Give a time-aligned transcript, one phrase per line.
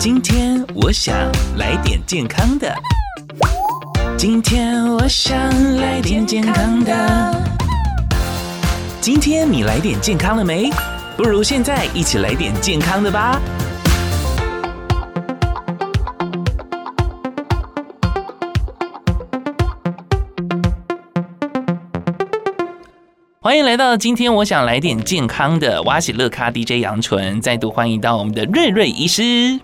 [0.00, 1.14] 今天我想
[1.58, 2.74] 来点健康的。
[4.16, 5.36] 今天我想
[5.76, 7.42] 来点健康的。
[8.98, 10.70] 今天你来点健康了没？
[11.18, 13.38] 不如现在一起来点健康的吧。
[23.42, 25.82] 欢迎来到今天，我想来点健康的。
[25.82, 29.60] 哇喜乐咖 DJ 杨纯，再度欢迎到我们的瑞瑞医师。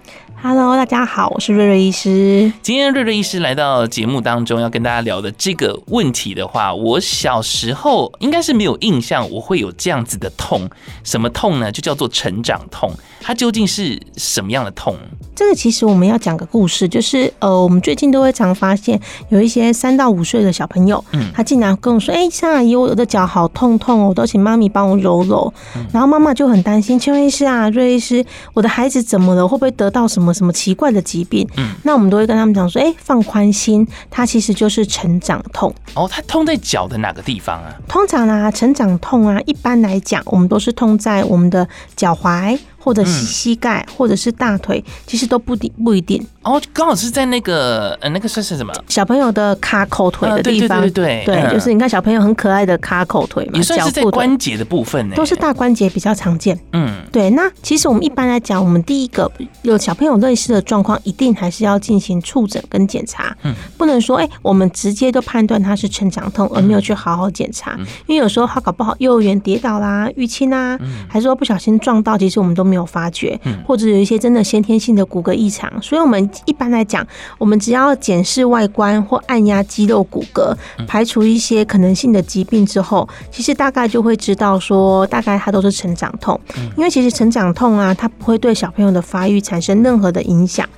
[0.49, 2.53] Hello，大家好，我是瑞瑞医师。
[2.63, 10.71] 今天瑞瑞医师来到节目当中，要跟大家聊的这个问题的话，我小时候应该是没有印象，我会有这样子的痛。
[11.03, 11.73] 什么痛呢？
[11.73, 12.89] 就叫做成长痛。
[13.21, 14.95] 它究竟是什么样的痛？
[15.35, 19.01] 这个其实我们要讲个故事，就是呃，我们最近都会常发现
[19.31, 25.53] 有一些三到五岁的小朋友，嗯，他竟然跟我说：“哎，夏阿姨，我的脚好痛痛哦，我都请妈咪帮我揉揉。”
[25.93, 28.25] 然后妈妈就很担心：“邱医师啊，瑞医师，
[28.55, 29.49] 我的孩子怎么了？
[29.49, 31.49] 会不会得到什么？”什么奇怪的疾病？
[31.57, 35.75] 嗯，那我们都会跟他们讲说，哎、欸，放宽心，它其实就是成长痛。
[35.95, 37.75] 哦，它痛在脚的哪个地方啊？
[37.89, 42.59] 通常啊，成长痛啊，一般来讲，我们都是痛在我们的脚踝。
[42.87, 46.25] 或者是膝盖，或者是大腿，其实都不定不一定。
[46.43, 48.73] 哦，刚好是在那个呃，那个算是什么？
[48.87, 56.57] 小朋友的卡口腿的地方，对对对对，就是你看小朋友很可爱的卡口腿嘛，也算是在关节的部分呢，都是大关节比较常见。
[56.75, 57.29] 嗯，对。
[57.31, 59.29] 那其实我们一般来讲，我们第一个
[59.63, 63.37] 有小朋友类似的状况，一定还是要进行触诊跟检查。
[63.43, 67.77] 嗯，不能说哎，我们直接就判断他是成长痛，而没有去好好检查。
[68.07, 73.39] 因为有时候他搞不好幼儿园跌倒啦、淤青啊，还是说不小心撞到，其实我们都没有发觉。
[73.67, 77.07] 或者有一些真的先天性的骨骼异常，所以我们一般来讲，
[77.39, 80.55] 我们只要检视外观或按压肌肉骨骼，
[80.87, 86.39] 排除一些可能性的疾病之后，其实大概就会知道说，大概它都是成长痛。
[86.77, 90.69] 因为其实成长痛啊，它不会对小朋友的发育产生任何的影响，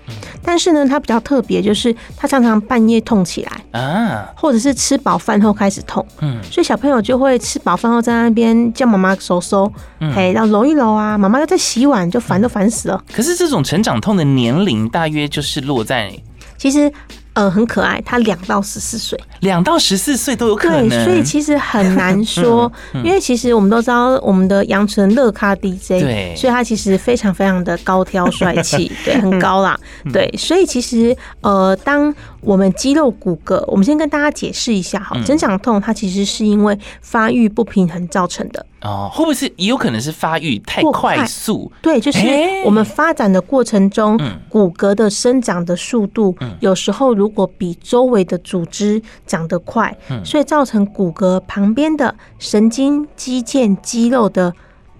[0.42, 9.70] 但是呢，它比较特别，就是它常常半夜痛起来啊，或者是吃饱饭后开始痛，嗯，所以小朋友就会吃饱饭后在那边叫妈妈收收，
[10.15, 13.04] 嘿，然后揉一揉啊，妈妈又在洗碗，就烦都烦死了。
[13.12, 16.12] 可是这种成长痛的年龄大约就是落在，
[16.56, 16.93] 其实。
[17.34, 22.72] 呃，很可爱，他两到十四岁，两到十四岁都有可能，对，所以其实很难说，
[23.04, 29.78] 因为其实我们都知道，我们的杨纯乐咖 DJ，对，所以他其实非常非常的高挑帅气， 对，很高啦，
[30.12, 38.66] 对，所以其实呃，当我们肌肉骨骼，我们先跟大家解释一下哈，成长痛它其实是因为发育不平衡造成的。
[38.83, 41.71] 哦，会不会是也有可能是发育太快速？
[41.83, 42.21] 对，就是
[42.65, 44.19] 我们发展的过程中，
[44.49, 54.55] 骨骼的生长的速度，有时候如果比周围的组织长得快，所以造成骨骼旁边的神经、肌腱、肌肉的。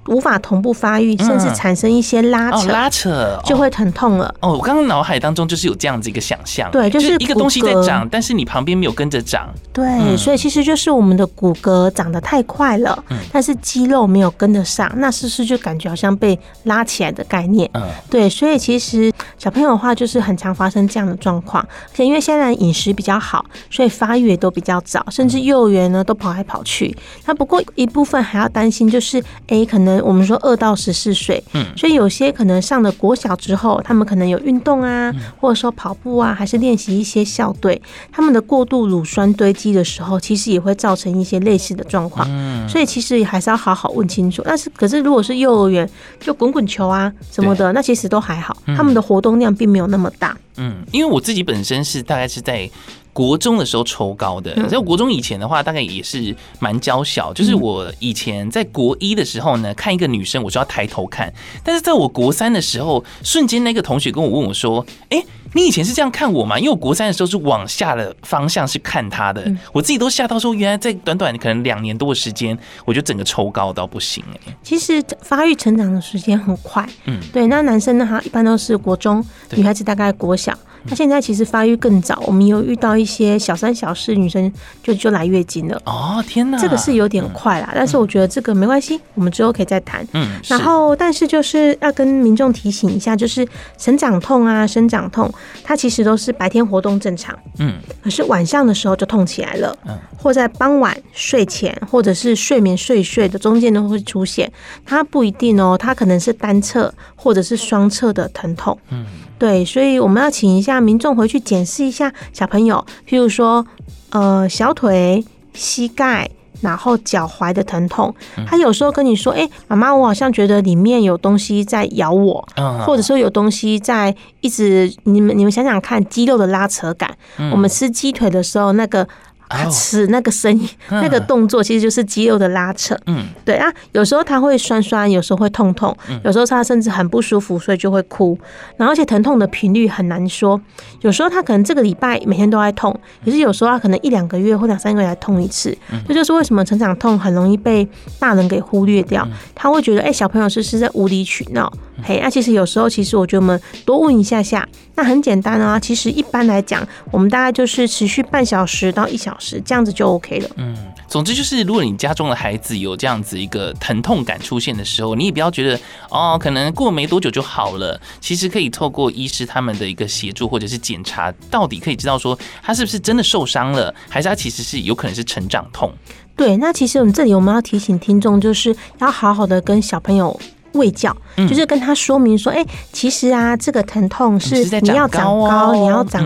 [0.09, 4.35] 无法同步发育，甚至产生一些拉扯，拉扯就会疼痛了。
[4.41, 9.49] 哦，我刚刚脑海当中就是有这样子一个想象，对，就是一个东西在长，但是你旁边没有跟着长。
[9.73, 17.69] 对，所以其实就是我们的骨骼长得太快了，但是肌肉没有跟得上，那是不是就感觉好像被拉起来的概念？
[17.75, 26.97] 嗯，对，所以其实小朋友的话就是很常发生这样的状况，而且因为现在饮食比较好，所以发育也都比较早，甚至幼儿园呢都跑来跑去。
[27.27, 29.99] 那不过一部分还要担心，就是哎，可能。
[30.09, 42.27] 我们说二到十四岁，嗯，所以有些可能上了国小之后，他们可能有运动啊，或者说跑步啊，还是练习一些校队，他们的过度乳酸堆积的时候，其实也会造成一些类似的状况。
[42.31, 44.41] 嗯，所以其实还是要好好问清楚。
[44.47, 45.89] 但是，可是如果是幼儿园，
[46.21, 50.37] 就滚滚球啊什么的，那其实都还好，他们的活动风量并没有那么大。
[50.57, 52.71] 嗯，因为我自己本身是大概是在。
[53.19, 57.33] 国中的时候抽高的，在国中以前的话，大概也是蛮娇小。
[57.33, 61.33] 就是我以前在国一的时候呢，看一个女生，我就要抬头看。
[61.65, 65.21] 但是在我国三的时候，瞬间那个同学跟我问我说：“哎，
[65.53, 74.57] 你以前是这样看我吗？”因为我国三的时候是往下的方向是看她的，我自己都吓到说，原来在短短可能两年多的时间，我就整个抽高到不行哎。
[74.63, 77.49] 其实发育成长的时间很快，嗯，对。
[77.49, 79.25] 那男生呢，他一般都是国中，
[79.57, 80.57] 女孩子大概国小。
[80.87, 84.53] 他现在其实发育更早，我们有遇到一些小三小四女生
[84.83, 85.81] 就就来月经了。
[85.85, 90.07] 哦，天哪，这个是有点快啦，但是我觉得这个没关系，我们之后可以再谈。
[90.13, 93.47] 嗯，然后但是就是要跟民众提醒一下，就是
[93.77, 95.33] 生长痛啊、生长痛，
[95.65, 104.51] 它其实都是白天活动正常，嗯，可是晚上的时候就痛起来了，嗯，或在傍晚睡前或者是睡眠睡睡的中间都会出现，
[104.85, 109.05] 它不一定哦，它可能是单侧或者是双侧的疼痛，嗯。
[109.39, 113.65] 对，所以我们要请一下民众回去检视一下小朋友，譬如说，
[114.11, 115.25] 呃，小腿、
[115.55, 116.29] 膝盖、
[116.61, 118.13] 然后脚踝的疼痛，
[118.47, 122.49] 他有时候跟你说：“哎，妈妈，我好像觉得里面有东西在咬我，
[122.85, 124.93] 或者说有东西在一直……
[125.05, 127.17] 你们你们想想看，肌肉的拉扯感，
[127.53, 129.07] 我们吃鸡腿的时候那个。”
[129.49, 132.97] 啊，吃那个声音，那个动作其实就是肌肉的拉扯。
[133.07, 138.39] 嗯，对啊，有时候他会酸酸，有时候会痛痛，有时候他甚至很不舒服，所以就会哭。
[138.77, 140.61] 然后而且疼痛的频率很难说，
[141.01, 145.77] 有时候他可能这个礼拜每天都在痛，可是有时候他可能一两个月或两三个月来痛一次。
[146.07, 149.27] 这就是为什么成长痛很容易被大人给忽略掉。
[149.55, 151.73] 他会觉得，哎，小朋友是是在无理取闹。
[152.03, 155.79] 嘿，那其实有时候，其实我觉得我们多问一下下，那很简单啊。
[155.81, 160.51] 其实一般来讲，我们大概就是持续半小时到一小时这样子就 OK 了。
[160.57, 160.77] 嗯，
[161.07, 165.81] 总之就是，如果你家中的孩子有这样子一个疼痛感出现的时候，你也不要觉得
[166.11, 168.01] 哦，可能过没多久就好了。
[168.21, 175.93] 其实可以透过医师他们的一个协助或者是检查，到底可以知道说他是不是真的受伤了，还是他其实是有可能是成长痛。
[176.37, 180.39] 对，那其实我们这里我们要提醒听众，就是要好好的跟小朋友。
[180.73, 186.25] 卫教就是跟他说明说，哎、欸，其实啊，这个疼痛是你要长高，你要长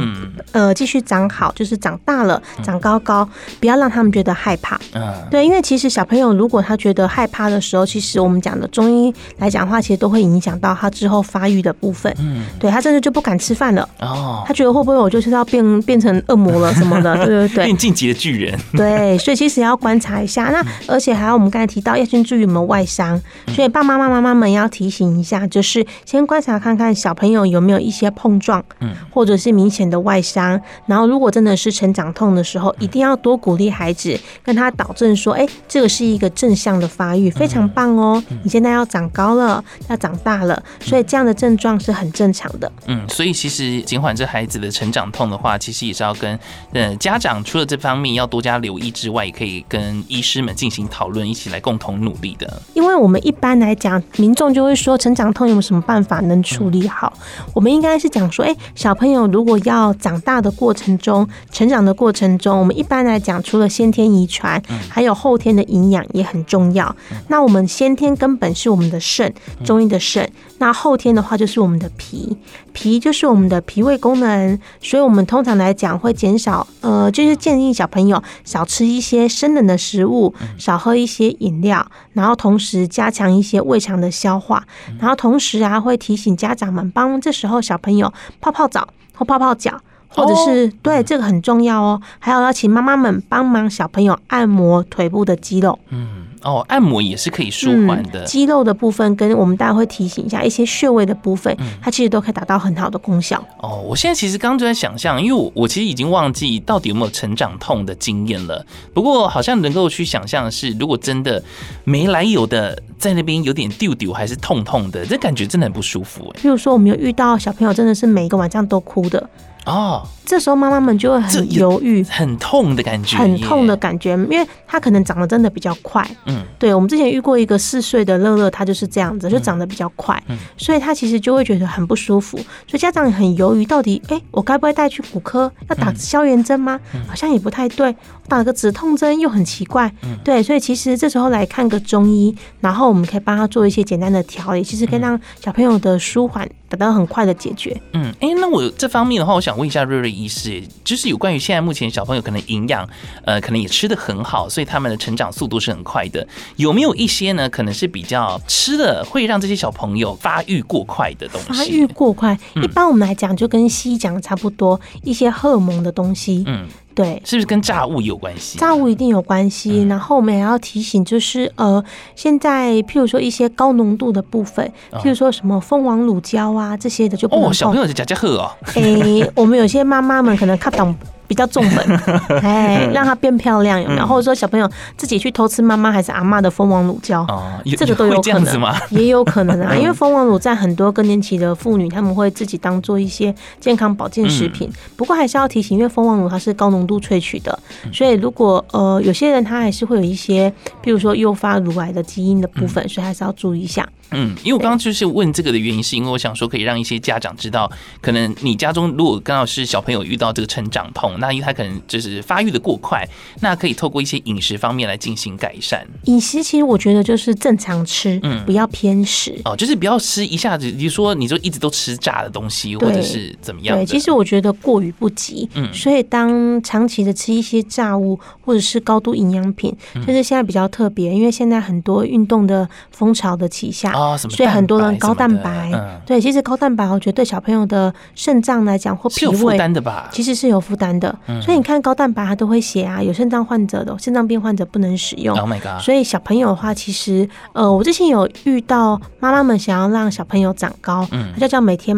[0.52, 3.28] 呃继续长好，就是长大了长高高，
[3.60, 4.78] 不要让他们觉得害怕。
[4.94, 12.14] 嗯，对，因为其实小朋友如果他觉得害怕的时候，其实我们讲的中医来讲的话，其实都会影响到他之后发育的部分。
[12.18, 13.88] 嗯，对他甚至就不敢吃饭了。
[14.00, 17.14] 哦，他觉得会不会我就是要变变成恶魔了什么的？
[17.24, 18.58] 对对对，变进级的巨人。
[18.72, 20.44] 对，所以其实要观察一下。
[20.44, 24.31] 那而且还有我们刚才提到要先注意有没有外伤，所以爸爸妈妈妈妈。
[24.32, 30.61] 我们要提醒一下，就是先观察看看小朋友有没有一些碰撞，嗯，或者是明显的外伤。
[30.87, 38.23] 然后，如果真的是成长痛的时候，一定要多鼓励孩子，跟他导正说：“哎，这个是一个正向的发育，非常棒哦！
[38.43, 46.38] 你现在要长高了，要长大了，所以这样的症状是很正常的。”嗯，所以其实减缓这孩子的成长痛的话，其实也是要跟
[46.73, 52.62] 呃家长除了这方面要多加留意之外，也可以跟医师们进行讨论，一起来共同努力的。
[52.75, 57.12] 因为我们一般来讲，民众就会说，成长痛有什么办法能处理好？
[57.52, 66.94] 我们应该是讲说，哎，小朋友如果要长大的过程中，成长的过程中，我们一般来讲，除了先天遗传，还有后天的营养也很重要。
[67.26, 69.34] 那我们先天根本是我们的肾，
[69.64, 70.30] 中医的肾。
[70.62, 72.36] 那后天的话就是我们的脾，
[72.72, 74.56] 脾就是我们的脾胃功能。
[74.80, 84.64] 所以我们通常来讲会减少，呃，就是建议小朋友少吃一些生冷的食物，少喝一些饮料，然后同时加强一些胃肠的消化。
[85.00, 88.86] 然后同时啊，会提醒家长们帮这时候小朋友泡泡澡
[89.16, 89.80] 或泡泡脚，
[90.10, 92.00] 或者是对这个很重要哦。
[92.20, 95.80] 还有要请妈妈们帮忙小朋友按摩腿部的肌肉。
[95.88, 96.26] 嗯。
[96.42, 98.24] 哦，按摩也是可以舒缓的。
[98.24, 103.42] 肌肉的部分跟我们大家会提醒一下一些穴位的部分，它其实都可以达到很好的功效。
[103.58, 108.64] 哦，我现在其实刚刚就在想象，因为我我其实已经忘记到底有没有成长痛的经验了。
[108.92, 111.42] 不过好像能够去想象的是，如果真的
[111.84, 116.40] 没来由的在那边有点丢丢还是痛痛的，这感觉真的很不舒服哎。
[116.42, 119.28] 比如说，我们有遇到小朋友真的是每一个晚上都哭的。
[119.64, 126.04] 哦，这时候妈妈们就会很犹豫，很痛的感觉，很痛的感觉，因为他可能长得真的比较快。
[126.32, 132.37] 嗯，对，我们之前遇过一个四岁的乐乐，他就是这样子，就长得比较快，嗯，所以他其实就会觉得很不舒服，
[132.67, 135.50] 所以家长也很犹豫，到底哎，我该不该带去骨科？
[135.69, 136.81] 要打消炎针吗？
[137.06, 137.94] 好像也不太对，
[138.29, 139.93] 打个止痛针又很奇怪。
[140.25, 147.81] 对，所以其实这时候来看个中医，然后我们可以帮他做一些简单的调理，其实可以让小朋友的舒缓得到很快的解决。
[147.93, 149.52] 嗯，哎，那我这方面的话，我想。
[149.52, 152.88] 想问一下瑞瑞医师，就是有关于现在目前小朋友可能营养，
[153.26, 156.26] 呃，可能也吃的很好，所以他们的成长速度是很快的。
[156.56, 157.46] 有没有一些呢？
[157.50, 161.52] 可能是比较吃的会让这些小朋友发育过快的东西？
[161.52, 166.43] 发育过快，一般我们来讲就跟西医讲的差不多，一些荷尔蒙的东西。
[166.46, 166.67] 嗯。
[166.94, 168.58] 对，是不是跟炸物有关系？
[168.58, 169.84] 炸物一定有关系。
[169.84, 171.82] 嗯、然后我们也要提醒，就是呃，
[172.15, 177.49] 现在譬如说一些高浓度的部分，譬如说什么蜂王乳胶啊这些的就不能。
[177.49, 178.51] 哦，小朋友就加加喝哦。
[178.75, 180.94] 哎、欸， 我们有些妈妈们可能看懂。
[181.32, 181.96] 比较重本，
[182.43, 184.06] 哎，让它变漂亮有没有？
[184.06, 189.74] 或者说小朋友自己去偷吃妈妈还是阿妈的蜂王乳胶，哦这个都有可能， 也有可能啊。
[189.74, 194.70] 因为蜂王乳在很多更年期的妇女，他们会自己当做一些健康保健食品。
[194.94, 197.58] 不过还是要提醒，因为蜂王乳它是高浓度萃取的，
[197.91, 203.89] 所以如果呃有些人他还是会有一些，比如说诱发乳癌的基因的部分，所以还是要注意一下。
[204.15, 207.70] 嗯，因为我刚刚就是问这个的原因，是因为我想说可以让一些家长知道，
[208.03, 211.19] 可能你家中如果刚好是小朋友遇到这个成长痛。
[211.22, 213.08] 那因为他可能就是发育的过快，
[213.41, 215.86] 那可以透过一些饮食方面来进行改善。
[216.05, 223.76] 饮食其实我觉得就是正常吃，嗯，不要偏食哦，就是不要吃一下子，比如说你就一直都吃炸的东西，或者是怎么样。
[223.76, 229.72] 对，其实我觉得过于不及，嗯，所以当长期的吃一些炸物或者是高度营养品，
[230.05, 241.01] 就是现在比较特别，因为现在很多运动的风潮的旗下啊，哦，所以很多人高蛋白，嗯，对，其实高蛋白我觉得对小朋友的肾脏来讲或脾胃负担的吧，其实是有负担的，
[241.42, 245.36] 所以你看高蛋白它都会写啊，有肾脏患者的肾脏病患者不能使用。
[245.38, 245.82] Oh my god！
[245.82, 251.96] 所以小朋友的话，其实呃，我之前有遇到妈妈们想要让小朋友长高，嗯，他就叫每天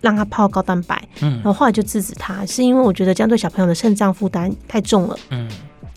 [0.00, 5.48] 让他泡高蛋白，嗯，然后后来就制止他，是因为我觉得这样对小朋友的肾脏负担太重了，嗯。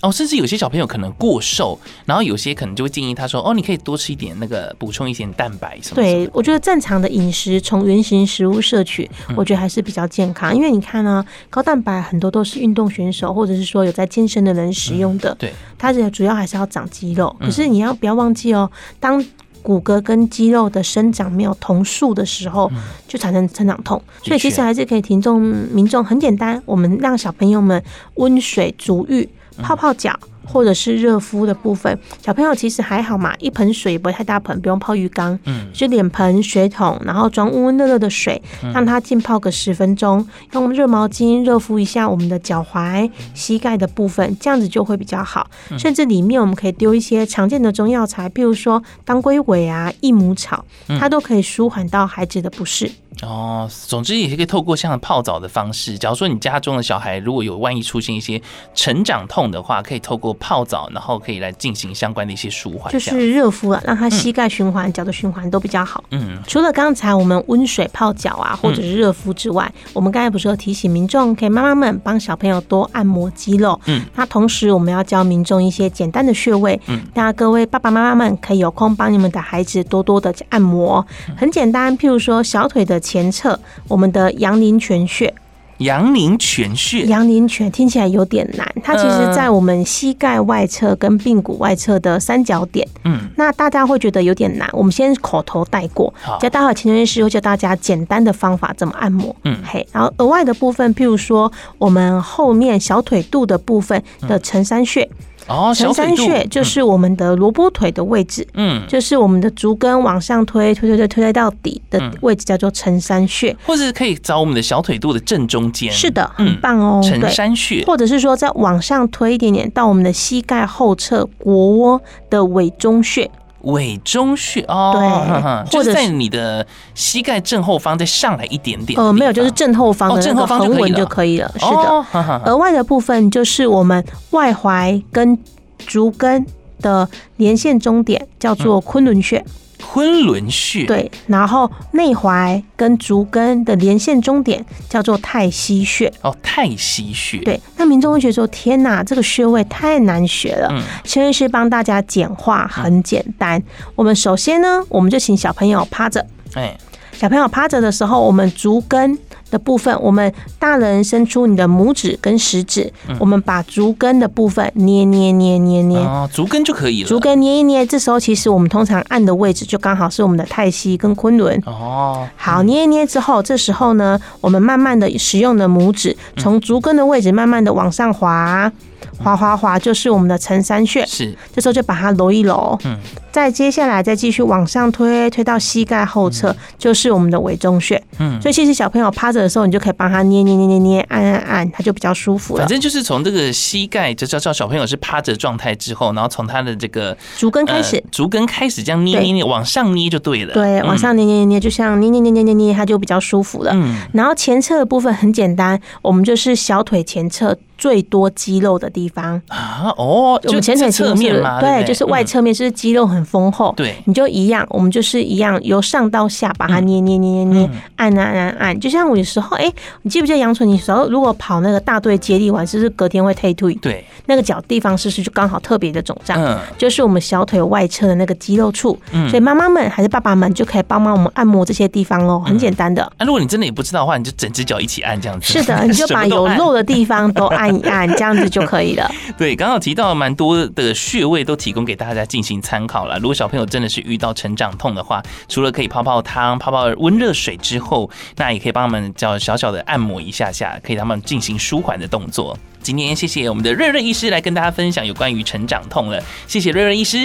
[0.03, 10.53] 哦，甚至有些小朋友可能过瘦，然后有些可能就会建议他说：“哦，你可以多吃一点那个，补充一些蛋白什么。”对，我觉得正常的饮食从原型食物摄取，我觉得还是比较健康。
[10.53, 15.31] 嗯、因为你看呢，高蛋白很多都是运动选手或者是说有在健身的人使用的。
[15.31, 17.33] 嗯、对，它的主要还是要长肌肉。
[17.39, 18.69] 可是你要不要忘记哦，
[18.99, 19.23] 当
[19.61, 22.69] 骨骼跟肌肉的生长没有同速的时候，
[23.07, 24.03] 就产生成长痛。
[24.21, 27.81] 所以其实还是可以听众民众很简单，我们让小朋友们
[28.15, 29.29] 温水足浴。
[29.61, 38.41] 泡泡脚或者是热敷的部分，小朋友其实还好嘛，一盆水也不会太大盆，不用泡浴缸，嗯，就脸盆、水桶，然后装温温热热的水，
[38.73, 45.49] 让它浸泡个十分钟，用热毛巾热敷一下我们的脚踝、膝盖的部分，这样子就会比较好。
[45.77, 50.65] 甚至里面我们可以丢一些常见的中药材，譬如说当归尾啊、益母草，
[50.99, 52.91] 它都可以舒缓到孩子的不适。
[53.23, 55.97] 哦，总之也是可以透过像泡澡的方式。
[55.97, 58.41] 假如说你家中的小孩如果有万一出现一些
[58.73, 66.03] 成长痛的话，可以透过泡澡，然后可以来进行相关的一些舒缓，就是热敷啊，让他膝盖循环、脚、嗯、的循环都比较好。
[66.11, 73.79] 嗯，除了刚才我们温水泡脚啊，或者是热敷之外，嗯、我们刚才不是有提醒民众，可以妈妈们帮小朋友多按摩肌肉。
[73.85, 76.79] 嗯，那同时我们要教民众一些简单的穴位。
[76.87, 81.05] 嗯，那各位爸爸妈妈们可以有空帮你们的孩子多多的按摩，
[81.37, 82.99] 很简单，譬如说小腿的。
[83.13, 85.31] 前侧，我们的阳陵泉穴，
[85.77, 92.87] 阳陵泉穴，阳陵泉听起来有点难，它其实在我们膝盖外侧跟髌骨外侧的三角点。
[93.03, 99.35] 嗯，那大家会觉得有点难，我们先口头带过，教大家前面师会教大家简单的方法怎么按摩。
[99.43, 105.07] 嗯，嘿，然后额外的部分，譬如说我们后面小腿肚的部分的承山穴。
[105.47, 123.29] 哦，承山穴就是我们的萝卜腿的位置，嗯，就是我们的足跟往上推，推推推推到底的位置叫做承山穴，或者是可以找我们的小腿肚的正中间，是的，很棒哦，承山穴，或者是说再往上推一点点到我们的膝盖后侧腘窝的尾中穴。
[123.63, 126.65] 委中穴哦，对， 或者在你的
[126.95, 128.99] 膝盖正后方再上来一点点。
[128.99, 131.51] 呃，没有，就是正后方的正后方横纹就可以了。
[131.57, 135.37] 是的，额外的部分就是我们外踝跟
[135.79, 136.45] 足跟
[136.81, 139.43] 的连线中点，叫做昆仑穴。
[139.85, 147.59] 昆仑穴对，然后内踝跟足跟的连线终点叫做太溪穴哦，太溪穴对。
[147.77, 153.61] 那民众会觉得说：“天哪，这个穴位太难学了。”嗯，陈医师帮大家简化，很简单。
[153.95, 156.25] 我们首先呢，我们就请小朋友趴着。
[156.55, 156.75] 哎，
[157.11, 159.17] 小朋友趴着的时候，我们足跟。
[159.53, 167.07] 的部分，我们大人伸出你的拇指跟食指，嗯、我们把足跟的部分捏捏捏捏捏，哦，足跟就可以了。
[167.07, 171.61] 足跟捏一捏，这时候其实我们通常按的位置就刚好是我们的太溪跟昆仑。
[171.67, 178.71] 哦，好，捏一捏之后，这时候呢，我们慢慢的使用的拇指从足跟的位置慢慢的往上滑。
[179.19, 182.97] 滑滑滑就是我们的承山穴，是，这时候就把它揉一揉，嗯，
[183.31, 192.61] 再接下来再继续往上推，推到膝盖后侧，嗯、就是我们的委中穴，嗯，所以其实小朋友趴着的时候，你就可以帮他捏捏捏捏捏，按按按，他就比较舒服了。
[192.61, 203.71] 反正就是从这个膝盖，就叫叫小朋友是趴着状态之后，然后从他的这个足跟开始，呃、足跟开始这样捏捏捏，往上捏就对了，对，往上捏捏捏捏，就像捏捏捏捏捏捏，他就比较舒服了。
[203.73, 207.57] 嗯，然后前侧的部分很简单，我们就是小腿前侧。
[207.83, 219.69] 最多肌肉的地方啊，哦，我们前腿侧面嘛，对，就是外侧面是肌肉很丰厚，对，你就一样，我们就是一样，由上到下把它捏捏捏捏捏，按按按按，就像我有时候，哎，
[220.03, 220.65] 你记不记得杨纯？
[220.69, 223.75] 你时候如果跑那个大队接力完，是不是隔天会退退？
[223.81, 226.41] 对，那个脚地方是不是就刚好特别的肿胀？
[226.41, 228.97] 嗯，就是我们小腿外侧的那个肌肉处。
[229.11, 233.11] 嗯，所以妈妈们还是爸爸们就可以帮忙我们按摩这些地方哦，很简单的。
[233.19, 235.51] 那如果你真的也不知道的话，你就整只脚一起按这样子。
[235.51, 237.72] 是的， 你就把有肉的地方都按。
[237.81, 239.09] 按一按，这样子就可以了。
[239.37, 243.17] 对，刚好提到蛮多的穴位都提供给大家进行参考了。
[243.19, 252.57] 如果小朋友真的是遇到成长痛的话，除了可以泡泡汤、泡泡温热水之后，那也可以帮他们叫小小的按摩一下下，可以让他们进行舒缓的动作。
[252.81, 257.17] 今天谢谢我们的瑞瑞医师来跟大家分享有关于成长痛了，谢谢瑞瑞医师，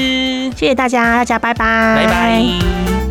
[0.52, 3.07] 谢谢大家，大家拜拜，拜拜。